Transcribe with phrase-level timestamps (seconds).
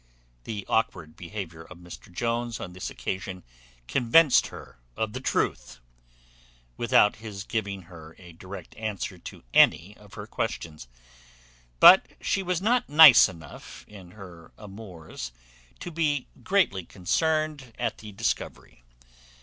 [0.45, 3.43] The aukward behaviour of Mr Jones on this occasion
[3.87, 5.79] convinced her of the truth,
[6.75, 10.87] without his giving her a direct answer to any of her questions;
[11.79, 15.31] but she was not nice enough in her amours
[15.81, 18.83] to be greatly concerned at the discovery.